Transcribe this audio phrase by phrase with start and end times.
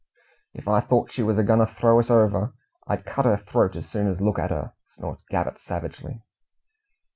[0.55, 2.55] "If I thort she was agoin' to throw us over,
[2.87, 6.23] I'd cut her throat as soon as look at her!" snorts Gabbett savagely.